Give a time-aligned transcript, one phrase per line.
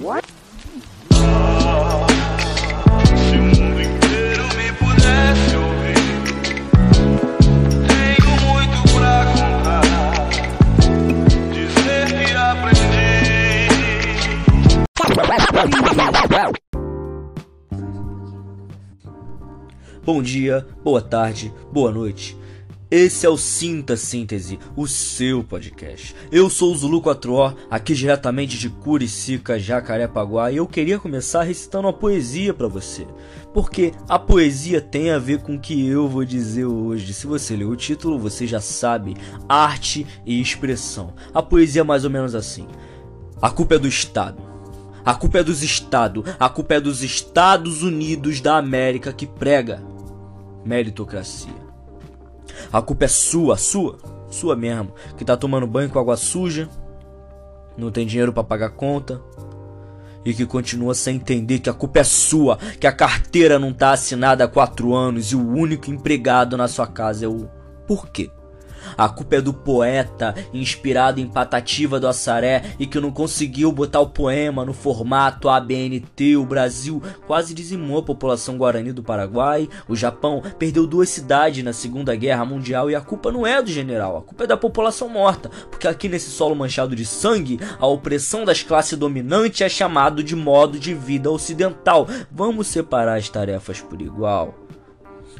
[0.00, 0.30] Aprendi.
[20.02, 22.36] Bom dia, boa tarde, boa noite.
[22.90, 26.12] Esse é o Sinta Síntese, o seu podcast.
[26.32, 31.86] Eu sou o Zulu 4O, aqui diretamente de Curicica, Jacarepaguá, e eu queria começar recitando
[31.86, 33.06] uma poesia para você.
[33.54, 37.14] Porque a poesia tem a ver com o que eu vou dizer hoje.
[37.14, 39.16] Se você leu o título, você já sabe:
[39.48, 41.14] arte e expressão.
[41.32, 42.66] A poesia é mais ou menos assim:
[43.40, 44.42] A culpa é do Estado.
[45.04, 46.24] A culpa é dos Estados.
[46.40, 49.80] A culpa é dos Estados Unidos da América que prega
[50.64, 51.59] meritocracia.
[52.72, 53.98] A culpa é sua, sua,
[54.30, 56.68] sua mesmo, que tá tomando banho com água suja,
[57.76, 59.20] não tem dinheiro para pagar conta
[60.24, 63.92] e que continua sem entender que a culpa é sua, que a carteira não tá
[63.92, 67.48] assinada há quatro anos e o único empregado na sua casa é o
[67.86, 68.30] porquê.
[68.96, 74.00] A culpa é do poeta, inspirado em Patativa do Assaré e que não conseguiu botar
[74.00, 76.36] o poema no formato ABNT.
[76.36, 79.68] O Brasil quase dizimou a população guarani do Paraguai.
[79.88, 83.70] O Japão perdeu duas cidades na Segunda Guerra Mundial e a culpa não é do
[83.70, 87.86] general, a culpa é da população morta, porque aqui nesse solo manchado de sangue, a
[87.86, 92.08] opressão das classes dominantes é chamado de modo de vida ocidental.
[92.30, 94.54] Vamos separar as tarefas por igual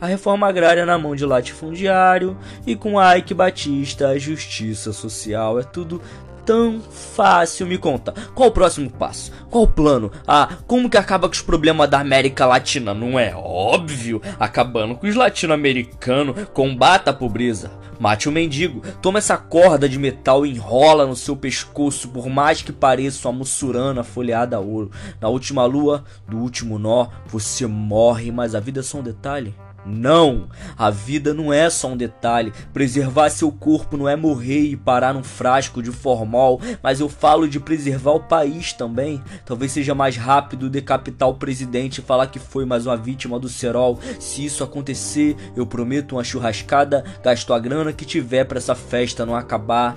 [0.00, 5.58] a reforma agrária na mão de latifundiário e com Ike Batista a justiça social.
[5.58, 6.00] É tudo
[6.46, 7.66] tão fácil.
[7.66, 9.32] Me conta, qual o próximo passo?
[9.50, 10.10] Qual o plano?
[10.26, 12.94] Ah, como que acaba com os problemas da América Latina?
[12.94, 14.22] Não é óbvio?
[14.38, 17.72] Acabando com os latino-americanos, combata a pobreza.
[17.98, 22.60] Mate o mendigo, toma essa corda de metal e enrola no seu pescoço, por mais
[22.60, 24.90] que pareça uma mussurana folheada a ouro.
[25.18, 29.54] Na última lua, do último nó, você morre, mas a vida é só um detalhe.
[29.86, 30.48] Não!
[30.76, 32.52] A vida não é só um detalhe.
[32.72, 37.48] Preservar seu corpo não é morrer e parar num frasco de formol, mas eu falo
[37.48, 39.22] de preservar o país também.
[39.44, 43.48] Talvez seja mais rápido decapitar o presidente e falar que foi mais uma vítima do
[43.48, 43.98] cerol.
[44.18, 49.24] Se isso acontecer, eu prometo uma churrascada, gasto a grana que tiver para essa festa
[49.24, 49.96] não acabar.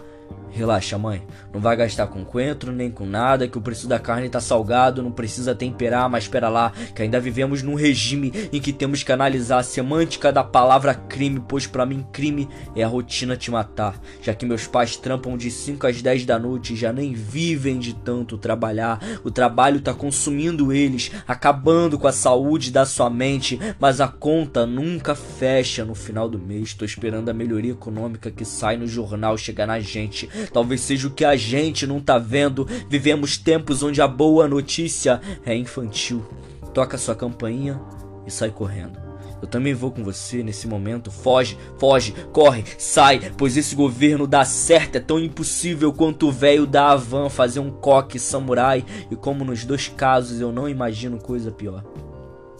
[0.51, 1.21] Relaxa, mãe.
[1.53, 5.03] Não vai gastar com coentro nem com nada, que o preço da carne tá salgado,
[5.03, 9.11] não precisa temperar, mas espera lá, que ainda vivemos num regime em que temos que
[9.11, 13.99] analisar a semântica da palavra crime, pois para mim crime é a rotina te matar,
[14.21, 17.79] já que meus pais trampam de 5 às 10 da noite e já nem vivem
[17.79, 18.99] de tanto trabalhar.
[19.23, 24.65] O trabalho tá consumindo eles, acabando com a saúde da sua mente, mas a conta
[24.65, 26.73] nunca fecha no final do mês.
[26.73, 30.29] Tô esperando a melhoria econômica que sai no jornal chegar na gente.
[30.51, 32.67] Talvez seja o que a gente não tá vendo.
[32.89, 36.25] Vivemos tempos onde a boa notícia é infantil.
[36.73, 37.79] Toca sua campainha
[38.25, 39.09] e sai correndo.
[39.41, 41.11] Eu também vou com você nesse momento.
[41.11, 46.67] Foge, foge, corre, sai, pois esse governo dá certo é tão impossível quanto o velho
[46.67, 48.85] da Havan fazer um coque samurai.
[49.09, 51.83] E como nos dois casos eu não imagino coisa pior.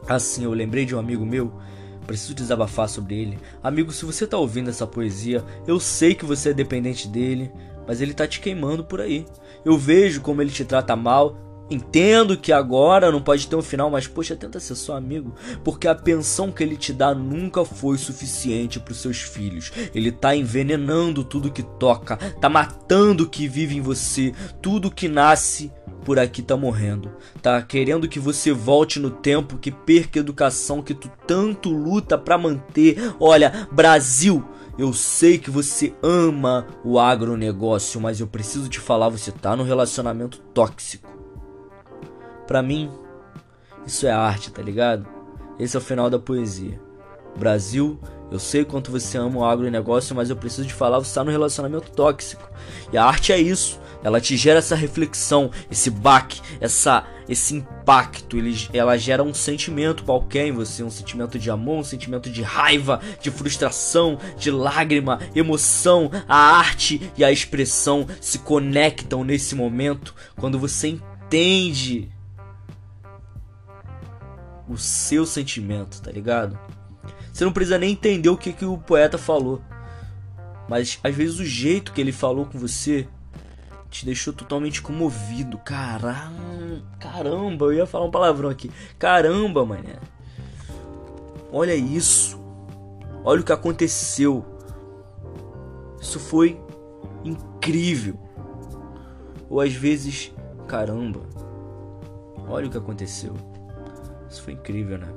[0.08, 1.54] Assim, eu lembrei de um amigo meu
[2.10, 3.38] preciso desabafar sobre ele.
[3.62, 7.52] Amigo, se você tá ouvindo essa poesia, eu sei que você é dependente dele,
[7.90, 9.26] mas ele tá te queimando por aí.
[9.66, 11.36] Eu vejo como ele te trata mal.
[11.72, 15.88] Entendo que agora não pode ter um final, mas poxa, tenta ser só amigo, porque
[15.88, 19.72] a pensão que ele te dá nunca foi suficiente para os seus filhos.
[19.94, 25.08] Ele tá envenenando tudo que toca, tá matando o que vive em você, tudo que
[25.08, 25.72] nasce
[26.06, 27.12] por aqui tá morrendo.
[27.42, 32.18] Tá querendo que você volte no tempo, que perca a educação que tu tanto luta
[32.18, 33.14] para manter.
[33.20, 34.44] Olha, Brasil,
[34.80, 39.66] eu sei que você ama o agronegócio, mas eu preciso te falar, você tá num
[39.66, 41.10] relacionamento tóxico.
[42.48, 42.90] Para mim,
[43.86, 45.06] isso é arte, tá ligado?
[45.60, 46.80] Esse é o final da poesia.
[47.38, 48.00] Brasil,
[48.32, 51.32] eu sei quanto você ama o agronegócio, mas eu preciso te falar, você tá num
[51.32, 52.50] relacionamento tóxico.
[52.94, 53.82] E a arte é isso.
[54.04, 60.04] Ela te gera essa reflexão, esse baque, essa esse impacto, ele, ela gera um sentimento
[60.04, 65.20] qualquer em você, um sentimento de amor, um sentimento de raiva, de frustração, de lágrima,
[65.36, 66.10] emoção.
[66.28, 72.10] A arte e a expressão se conectam nesse momento quando você entende
[74.68, 76.58] o seu sentimento, tá ligado?
[77.32, 79.62] Você não precisa nem entender o que, que o poeta falou.
[80.68, 83.08] Mas às vezes o jeito que ele falou com você
[83.90, 85.58] te deixou totalmente comovido.
[85.60, 88.72] Caramba, caramba, eu ia falar um palavrão aqui.
[88.98, 90.00] Caramba, mané.
[91.52, 92.40] Olha isso.
[93.24, 94.46] Olha o que aconteceu.
[96.02, 96.60] Isso foi
[97.24, 98.18] incrível.
[99.50, 100.32] Ou às vezes,
[100.68, 101.22] caramba,
[102.50, 103.36] Olha o que aconteceu.
[104.28, 105.08] Isso foi incrível, né?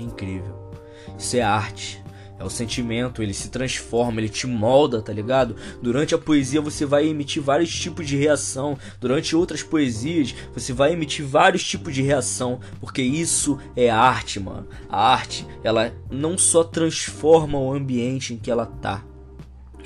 [0.00, 0.72] Incrível.
[1.16, 2.04] Isso é arte.
[2.38, 5.56] É o sentimento, ele se transforma, ele te molda, tá ligado?
[5.82, 8.78] Durante a poesia você vai emitir vários tipos de reação.
[9.00, 12.60] Durante outras poesias você vai emitir vários tipos de reação.
[12.80, 14.66] Porque isso é arte, mano.
[14.88, 19.02] A arte, ela não só transforma o ambiente em que ela tá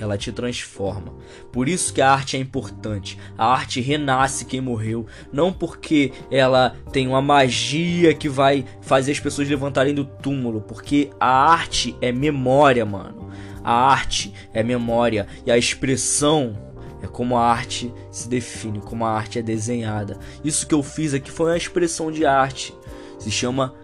[0.02, 1.14] ela te transforma.
[1.52, 3.18] Por isso que a arte é importante.
[3.36, 9.20] A arte renasce quem morreu, não porque ela tem uma magia que vai fazer as
[9.20, 13.30] pessoas levantarem do túmulo, porque a arte é memória, mano.
[13.62, 16.56] A arte é memória e a expressão
[17.02, 20.18] é como a arte se define, como a arte é desenhada.
[20.44, 22.74] Isso que eu fiz aqui foi uma expressão de arte.
[23.18, 23.74] Se chama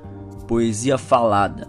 [0.46, 1.68] poesia falada.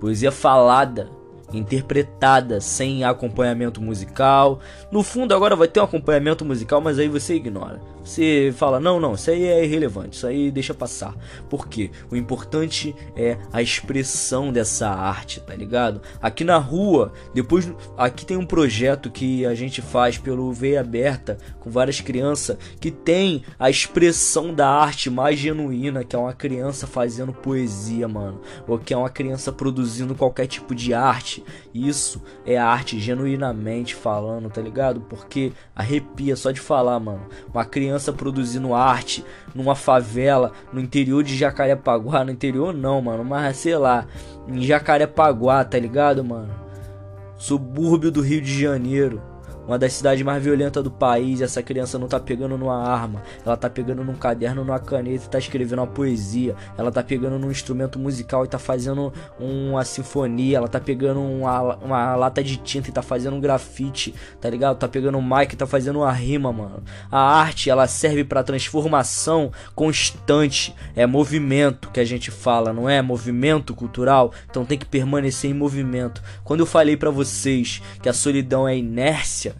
[0.00, 1.17] Poesia falada
[1.52, 4.60] interpretada sem acompanhamento musical.
[4.90, 7.80] No fundo, agora vai ter um acompanhamento musical, mas aí você ignora.
[8.08, 11.14] Você fala: não, não, isso aí é irrelevante, isso aí deixa passar.
[11.50, 11.90] Por quê?
[12.10, 16.00] O importante é a expressão dessa arte, tá ligado?
[16.20, 17.70] Aqui na rua, depois.
[17.98, 22.90] Aqui tem um projeto que a gente faz pelo Veia Aberta com várias crianças que
[22.90, 28.40] tem a expressão da arte mais genuína, que é uma criança fazendo poesia, mano.
[28.66, 31.44] Ou que é uma criança produzindo qualquer tipo de arte.
[31.74, 35.02] Isso é arte genuinamente falando, tá ligado?
[35.02, 37.28] Porque arrepia só de falar, mano.
[37.52, 39.24] Uma criança criança produzindo arte
[39.54, 42.24] numa favela no interior de Jacarepaguá.
[42.24, 44.06] No interior não, mano, mas sei lá,
[44.46, 46.54] em Jacarepaguá, tá ligado, mano?
[47.36, 49.20] Subúrbio do Rio de Janeiro
[49.68, 51.42] uma das cidades mais violentas do país.
[51.42, 55.28] Essa criança não tá pegando numa arma, ela tá pegando num caderno, numa caneta e
[55.28, 56.56] tá escrevendo uma poesia.
[56.76, 60.56] Ela tá pegando num instrumento musical e tá fazendo uma sinfonia.
[60.56, 64.78] Ela tá pegando uma, uma lata de tinta e tá fazendo um grafite, tá ligado?
[64.78, 66.82] Tá pegando um mic e tá fazendo uma rima, mano.
[67.10, 70.74] A arte, ela serve para transformação constante.
[70.96, 73.02] É movimento que a gente fala, não é?
[73.02, 74.32] Movimento cultural.
[74.48, 76.22] Então tem que permanecer em movimento.
[76.42, 79.57] Quando eu falei para vocês que a solidão é inércia,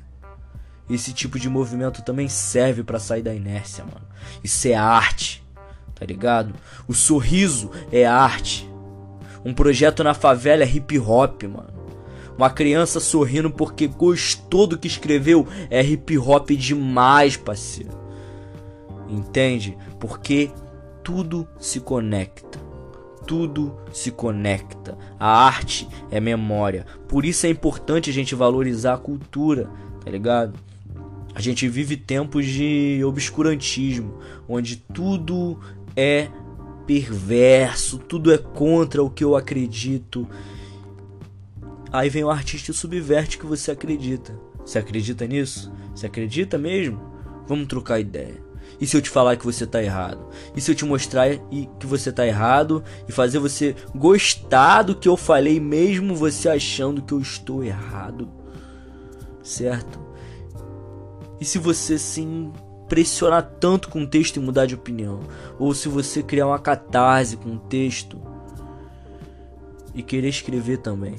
[0.95, 4.07] esse tipo de movimento também serve para sair da inércia, mano.
[4.43, 5.45] Isso é arte,
[5.95, 6.55] tá ligado?
[6.87, 8.69] O sorriso é arte.
[9.45, 11.79] Um projeto na favela é hip hop, mano.
[12.37, 17.99] Uma criança sorrindo porque gostou do que escreveu é hip hop demais, parceiro.
[19.09, 19.77] Entende?
[19.99, 20.51] Porque
[21.03, 22.61] tudo se conecta.
[23.27, 24.97] Tudo se conecta.
[25.19, 26.87] A arte é memória.
[27.09, 29.69] Por isso é importante a gente valorizar a cultura,
[30.05, 30.55] tá ligado?
[31.39, 34.19] A gente vive tempos de obscurantismo,
[34.49, 35.57] onde tudo
[35.95, 36.27] é
[36.85, 40.29] perverso, tudo é contra o que eu acredito.
[41.93, 44.37] Aí vem o artista e subverte que você acredita.
[44.67, 45.73] Você acredita nisso?
[45.95, 47.01] Você acredita mesmo?
[47.47, 48.43] Vamos trocar ideia.
[48.81, 50.29] E se eu te falar que você tá errado?
[50.57, 51.29] E se eu te mostrar
[51.79, 57.01] que você tá errado e fazer você gostar do que eu falei, mesmo você achando
[57.01, 58.29] que eu estou errado?
[59.41, 60.08] Certo?
[61.41, 65.21] E se você se impressionar tanto com o texto e mudar de opinião,
[65.59, 68.19] ou se você criar uma catarse com o texto
[69.95, 71.17] e querer escrever também.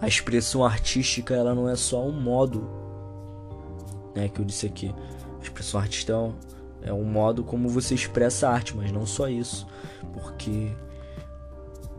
[0.00, 2.68] A expressão artística ela não é só um modo,
[4.14, 4.94] né, que eu disse aqui.
[5.38, 6.34] A expressão artística é um,
[6.82, 9.66] é um modo como você expressa a arte, mas não só isso,
[10.12, 10.70] porque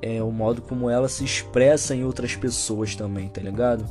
[0.01, 3.86] é o modo como ela se expressa em outras pessoas também, tá ligado?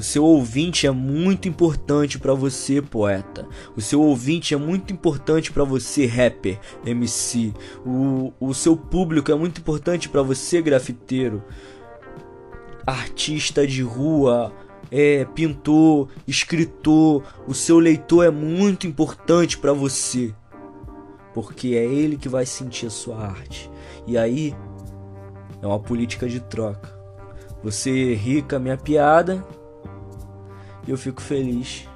[0.00, 3.46] O seu ouvinte é muito importante para você, poeta.
[3.76, 7.52] O seu ouvinte é muito importante para você, rapper, MC.
[7.84, 11.44] O, o seu público é muito importante para você, grafiteiro,
[12.86, 14.54] artista de rua,
[14.90, 17.22] é pintor, escritor.
[17.46, 20.34] O seu leitor é muito importante para você,
[21.34, 23.70] porque é ele que vai sentir a sua arte.
[24.06, 24.56] E aí
[25.60, 26.98] é uma política de troca.
[27.62, 29.46] Você ri com a minha piada
[30.86, 31.88] e eu fico feliz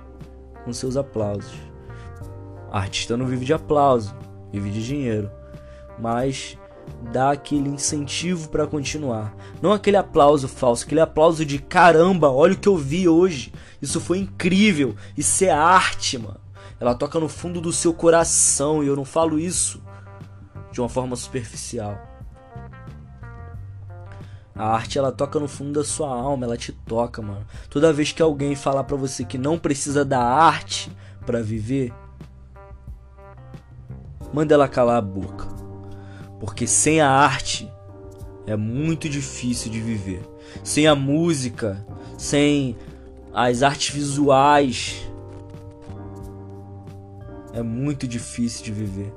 [0.64, 1.54] com seus aplausos.
[2.70, 4.14] Artista não vive de aplauso,
[4.52, 5.30] vive de dinheiro,
[5.98, 6.58] mas
[7.12, 9.34] dá aquele incentivo para continuar.
[9.62, 13.52] Não aquele aplauso falso, aquele aplauso de caramba, olha o que eu vi hoje.
[13.80, 14.96] Isso foi incrível.
[15.16, 16.40] Isso é arte, mano.
[16.80, 19.82] Ela toca no fundo do seu coração e eu não falo isso
[20.72, 22.13] de uma forma superficial.
[24.54, 27.44] A arte ela toca no fundo da sua alma, ela te toca, mano.
[27.68, 30.92] Toda vez que alguém falar para você que não precisa da arte
[31.26, 31.92] para viver,
[34.32, 35.46] manda ela calar a boca.
[36.38, 37.68] Porque sem a arte
[38.46, 40.22] é muito difícil de viver.
[40.62, 41.84] Sem a música,
[42.16, 42.76] sem
[43.32, 45.10] as artes visuais,
[47.52, 49.12] é muito difícil de viver.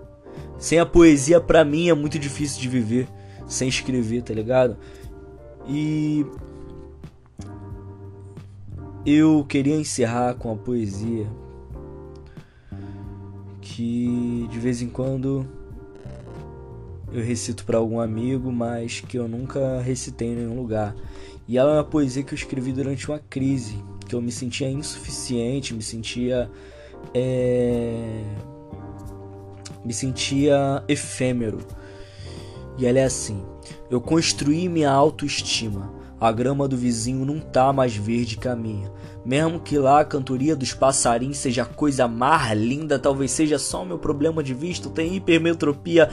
[0.57, 3.07] Sem a poesia, pra mim, é muito difícil de viver.
[3.47, 4.77] Sem escrever, tá ligado?
[5.67, 6.25] E.
[9.05, 11.27] Eu queria encerrar com a poesia.
[13.61, 15.47] Que de vez em quando
[17.11, 20.95] eu recito para algum amigo, mas que eu nunca recitei em nenhum lugar.
[21.47, 24.69] E ela é uma poesia que eu escrevi durante uma crise, que eu me sentia
[24.69, 26.49] insuficiente, me sentia.
[27.13, 28.23] É...
[29.85, 31.59] me sentia efêmero.
[32.77, 33.41] E ela é assim:
[33.89, 35.93] Eu construí minha autoestima.
[36.19, 38.91] A grama do vizinho não tá mais verde que a minha.
[39.23, 43.85] Mesmo que lá a cantoria dos passarinhos seja a coisa mais linda, talvez seja só
[43.85, 46.09] meu problema de vista, tem hipermetropia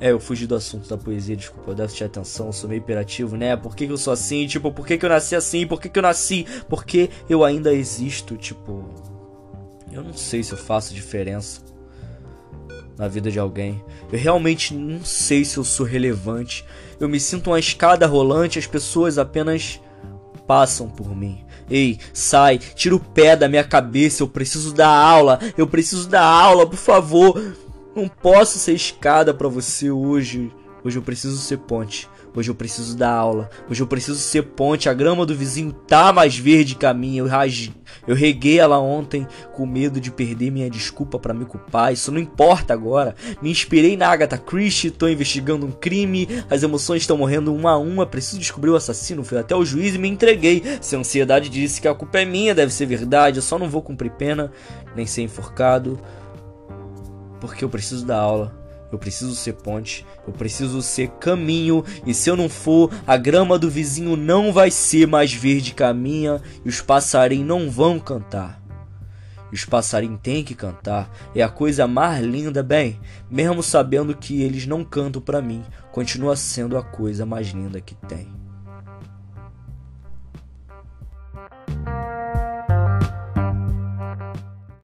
[0.00, 2.78] é, eu fugi do assunto da poesia, desculpa, eu devo te atenção, eu sou meio
[2.78, 3.56] hiperativo, né?
[3.56, 4.46] Por que, que, eu sou assim?
[4.46, 5.66] Tipo, por que, que eu nasci assim?
[5.66, 6.46] Por que, que eu nasci?
[6.68, 8.84] Porque eu ainda existo, tipo.
[9.90, 11.62] Eu não sei se eu faço diferença
[12.98, 13.82] na vida de alguém.
[14.12, 16.64] Eu realmente não sei se eu sou relevante.
[16.98, 19.80] Eu me sinto uma escada rolante, as pessoas apenas
[20.46, 21.44] passam por mim.
[21.70, 26.24] Ei, sai, tira o pé da minha cabeça, eu preciso dar aula, eu preciso dar
[26.24, 27.54] aula, por favor.
[27.94, 30.50] Não posso ser escada para você hoje.
[30.82, 32.08] Hoje eu preciso ser ponte.
[32.38, 33.50] Hoje eu preciso dar aula.
[33.68, 34.88] Hoje eu preciso ser ponte.
[34.88, 37.20] A grama do vizinho tá mais verde que a minha.
[37.20, 37.28] Eu,
[38.06, 41.92] eu reguei ela ontem com medo de perder minha desculpa para me culpar.
[41.92, 43.16] Isso não importa agora.
[43.42, 44.92] Me inspirei na Agatha Christie.
[44.92, 46.28] Tô investigando um crime.
[46.48, 48.06] As emoções estão morrendo uma a uma.
[48.06, 49.24] Preciso descobrir o assassino.
[49.24, 50.62] Fui até o juiz e me entreguei.
[50.80, 53.38] Se a ansiedade disse que a culpa é minha, deve ser verdade.
[53.38, 54.52] Eu só não vou cumprir pena,
[54.94, 55.98] nem ser enforcado
[57.40, 58.67] porque eu preciso da aula.
[58.90, 63.58] Eu preciso ser ponte, eu preciso ser caminho, e se eu não for, a grama
[63.58, 68.00] do vizinho não vai ser mais verde que a minha, e os passarinhos não vão
[68.00, 68.62] cantar.
[69.52, 72.98] E os passarinhos têm que cantar, é a coisa mais linda, bem,
[73.30, 77.94] mesmo sabendo que eles não cantam para mim, continua sendo a coisa mais linda que
[77.94, 78.47] tem.